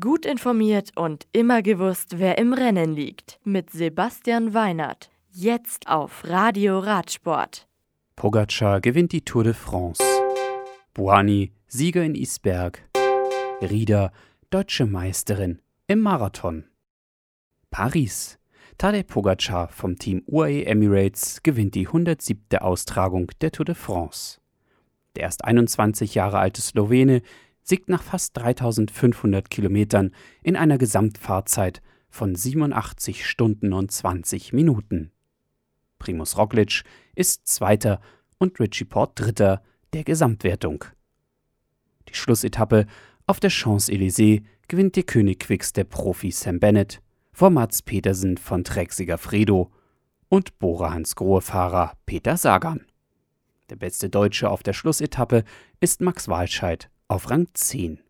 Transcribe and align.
Gut 0.00 0.24
informiert 0.24 0.92
und 0.96 1.26
immer 1.32 1.60
gewusst, 1.60 2.18
wer 2.18 2.38
im 2.38 2.54
Rennen 2.54 2.94
liegt. 2.94 3.38
Mit 3.44 3.68
Sebastian 3.68 4.54
Weinert. 4.54 5.10
Jetzt 5.30 5.88
auf 5.88 6.24
Radio 6.24 6.78
Radsport. 6.78 7.68
Pogacar 8.16 8.80
gewinnt 8.80 9.12
die 9.12 9.26
Tour 9.26 9.44
de 9.44 9.52
France. 9.52 10.02
Buani, 10.94 11.52
Sieger 11.66 12.02
in 12.02 12.14
Isberg. 12.14 12.80
Rieder, 13.60 14.10
deutsche 14.48 14.86
Meisterin 14.86 15.60
im 15.86 16.00
Marathon. 16.00 16.64
Paris. 17.68 18.38
Tadej 18.78 19.02
Pogacar 19.02 19.68
vom 19.68 19.98
Team 19.98 20.22
UAE 20.26 20.64
Emirates 20.64 21.42
gewinnt 21.42 21.74
die 21.74 21.88
107. 21.88 22.58
Austragung 22.58 23.30
der 23.42 23.52
Tour 23.52 23.66
de 23.66 23.74
France. 23.74 24.40
Der 25.14 25.24
erst 25.24 25.44
21 25.44 26.14
Jahre 26.14 26.38
alte 26.38 26.62
Slowene 26.62 27.20
siegt 27.64 27.88
nach 27.88 28.02
fast 28.02 28.36
3500 28.36 29.50
Kilometern 29.50 30.12
in 30.42 30.54
einer 30.54 30.78
Gesamtfahrzeit 30.78 31.82
von 32.10 32.36
87 32.36 33.26
Stunden 33.26 33.72
und 33.72 33.90
20 33.90 34.52
Minuten. 34.52 35.10
Primus 35.98 36.38
Roglic 36.38 36.84
ist 37.14 37.48
Zweiter 37.48 38.00
und 38.38 38.60
Richie 38.60 38.84
Port 38.84 39.18
Dritter 39.18 39.62
der 39.94 40.04
Gesamtwertung. 40.04 40.84
Die 42.08 42.14
Schlussetappe 42.14 42.86
auf 43.26 43.40
der 43.40 43.50
Champs-Élysées 43.50 44.44
gewinnt 44.68 44.96
der 44.96 45.04
König 45.04 45.40
Quicks 45.40 45.72
der 45.72 45.84
Profi 45.84 46.30
Sam 46.30 46.60
Bennett 46.60 47.00
vor 47.32 47.50
Mats 47.50 47.82
Petersen 47.82 48.36
von 48.36 48.62
Trexiger 48.64 49.18
Fredo 49.18 49.72
und 50.28 50.58
Bora 50.58 50.92
Hans 50.92 51.16
Grohe-Fahrer 51.16 51.94
Peter 52.06 52.36
Sagan. 52.36 52.84
Der 53.70 53.76
beste 53.76 54.10
Deutsche 54.10 54.50
auf 54.50 54.62
der 54.62 54.74
Schlussetappe 54.74 55.44
ist 55.80 56.02
Max 56.02 56.28
Walscheid 56.28 56.90
auf 57.08 57.30
Rang 57.30 57.48
10. 57.52 58.00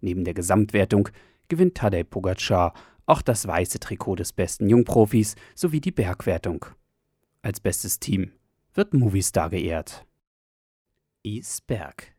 Neben 0.00 0.24
der 0.24 0.34
Gesamtwertung 0.34 1.08
gewinnt 1.48 1.76
Tadej 1.76 2.04
Pogacar 2.04 2.74
auch 3.06 3.22
das 3.22 3.46
weiße 3.46 3.80
Trikot 3.80 4.16
des 4.16 4.32
besten 4.32 4.68
Jungprofis 4.68 5.34
sowie 5.54 5.80
die 5.80 5.90
Bergwertung. 5.90 6.66
Als 7.42 7.60
bestes 7.60 7.98
Team 7.98 8.32
wird 8.74 8.94
Movistar 8.94 9.50
geehrt. 9.50 10.06
Isberg. 11.22 12.14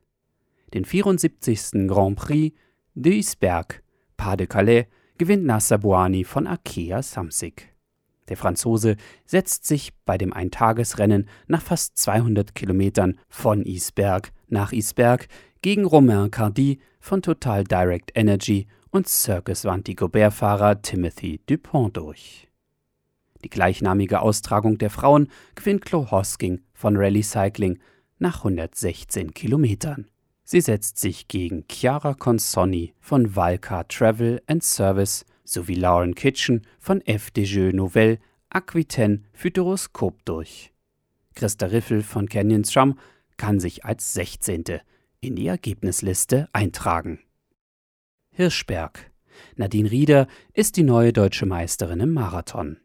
Den 0.74 0.86
74. 0.86 1.88
Grand 1.88 2.18
Prix 2.18 2.56
de 2.94 3.18
Isberg, 3.18 3.84
Pas 4.18 4.38
de 4.38 4.48
Calais, 4.48 4.88
gewinnt 5.18 5.46
Nasser 5.46 5.78
Bouani 5.78 6.24
von 6.24 6.48
Arkea 6.48 7.02
Samsic. 7.02 7.70
Der 8.28 8.38
Franzose 8.38 8.96
setzt 9.26 9.66
sich 9.66 9.94
bei 10.06 10.18
dem 10.18 10.34
Eintagesrennen 10.34 11.28
nach 11.48 11.62
fast 11.62 11.98
200 11.98 12.56
Kilometern 12.56 13.20
von 13.28 13.66
Isberg 13.66 14.32
nach 14.48 14.72
Isberg 14.72 15.28
gegen 15.62 15.86
Romain 15.86 16.32
Cardi 16.32 16.80
von 17.00 17.22
Total 17.22 17.64
Direct 17.64 18.12
Energy 18.16 18.68
und 18.90 19.08
Circus 19.08 19.64
Vantigobert-Fahrer 19.64 20.82
Timothy 20.82 21.40
Dupont 21.46 21.96
durch. 21.96 22.48
Die 23.44 23.50
gleichnamige 23.50 24.22
Austragung 24.22 24.78
der 24.78 24.90
Frauen 24.90 25.28
gewinnt 25.56 25.86
Chloe 25.86 26.10
Hosking 26.10 26.62
von 26.74 26.98
Rally 26.98 27.24
Cycling 27.24 27.80
nach 28.18 28.40
116 28.40 29.34
Kilometern. 29.34 30.08
Sie 30.44 30.62
setzt 30.62 30.98
sich 30.98 31.28
gegen 31.28 31.66
Chiara 31.72 32.14
Consonni 32.14 32.94
von 33.00 33.36
Valcar 33.36 33.88
Travel 33.88 34.42
and 34.48 34.64
Service 34.64 35.26
sowie 35.44 35.76
Lauren 35.76 36.16
Kitchen 36.16 36.66
von 36.80 37.02
FDJ 37.02 37.72
Nouvelle 37.74 38.20
Aquitaine 38.50 39.22
Futuroscope 39.34 40.18
durch. 40.26 40.74
Christa 41.36 41.68
Riffel 41.68 42.02
von 42.02 42.28
Canyon 42.28 42.66
Strum 42.66 42.98
kann 43.38 43.60
sich 43.60 43.86
als 43.86 44.14
16 44.14 44.82
in 45.22 45.36
die 45.36 45.48
Ergebnisliste 45.48 46.50
eintragen. 46.52 47.20
Hirschberg. 48.32 49.12
Nadine 49.56 49.90
Rieder 49.90 50.28
ist 50.54 50.78
die 50.78 50.84
neue 50.84 51.14
deutsche 51.14 51.46
Meisterin 51.46 52.00
im 52.00 52.12
Marathon. 52.14 52.78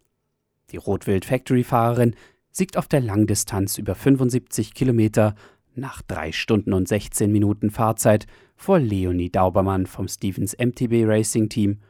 Die 0.71 0.77
Rotwild 0.77 1.25
Factory 1.25 1.65
Fahrerin 1.65 2.15
siegt 2.51 2.77
auf 2.77 2.89
der 2.89 3.01
Langdistanz 3.01 3.79
über 3.79 3.95
75 3.95 4.75
Kilometer 4.75 5.35
nach 5.75 6.03
3 6.03 6.33
Stunden 6.33 6.73
und 6.73 6.89
16 6.89 7.33
Minuten 7.33 7.71
Fahrzeit 7.71 8.27
vor 8.55 8.79
Leonie 8.79 9.31
Daubermann 9.31 9.87
vom 9.87 10.07
Stevens 10.07 10.57
MTB 10.59 11.07
Racing 11.07 11.49
Team 11.49 11.81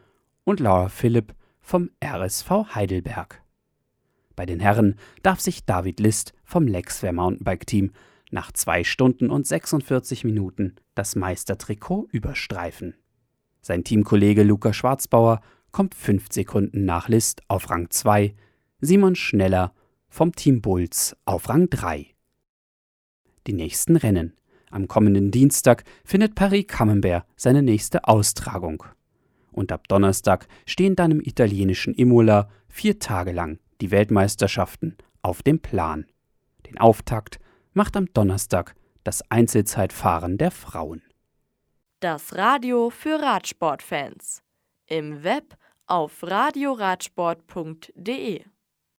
und 0.44 0.60
Laura 0.60 0.88
Philipp 0.88 1.34
vom 1.60 1.90
RSV 2.04 2.50
Heidelberg. 2.74 3.42
Bei 4.36 4.46
den 4.46 4.60
Herren 4.60 4.96
darf 5.22 5.40
sich 5.40 5.64
David 5.64 5.98
List 5.98 6.34
vom 6.44 6.68
Lexware 6.68 7.12
Mountainbike 7.12 7.66
Team 7.66 7.92
nach 8.30 8.52
2 8.52 8.84
Stunden 8.84 9.30
und 9.30 9.46
46 9.46 10.24
Minuten 10.24 10.76
das 10.94 11.16
Meistertrikot 11.16 12.08
überstreifen. 12.10 12.94
Sein 13.60 13.84
Teamkollege 13.84 14.42
Luca 14.42 14.72
Schwarzbauer 14.72 15.40
kommt 15.72 15.94
5 15.94 16.26
Sekunden 16.30 16.84
nach 16.84 17.08
List 17.08 17.42
auf 17.48 17.70
Rang 17.70 17.90
2, 17.90 18.34
Simon 18.80 19.14
Schneller 19.14 19.74
vom 20.08 20.32
Team 20.32 20.62
Bulls 20.62 21.16
auf 21.24 21.48
Rang 21.48 21.68
3. 21.68 22.06
Die 23.46 23.52
nächsten 23.52 23.96
Rennen. 23.96 24.34
Am 24.70 24.88
kommenden 24.88 25.30
Dienstag 25.30 25.84
findet 26.04 26.34
Paris 26.34 26.66
Camembert 26.66 27.26
seine 27.36 27.62
nächste 27.62 28.08
Austragung. 28.08 28.84
Und 29.52 29.72
ab 29.72 29.88
Donnerstag 29.88 30.48
stehen 30.66 30.96
dann 30.96 31.12
im 31.12 31.20
italienischen 31.20 31.94
Imola 31.94 32.50
vier 32.68 32.98
Tage 32.98 33.32
lang 33.32 33.58
die 33.80 33.90
Weltmeisterschaften 33.90 34.96
auf 35.22 35.42
dem 35.42 35.60
Plan. 35.60 36.06
Den 36.66 36.78
Auftakt 36.78 37.38
macht 37.76 37.96
am 37.96 38.12
Donnerstag 38.12 38.74
das 39.04 39.22
Einzelzeitfahren 39.30 40.38
der 40.38 40.50
Frauen. 40.50 41.02
Das 42.00 42.34
Radio 42.34 42.90
für 42.90 43.20
Radsportfans. 43.20 44.42
Im 44.86 45.22
Web 45.22 45.56
auf 45.86 46.22
radioradsport.de 46.22 48.44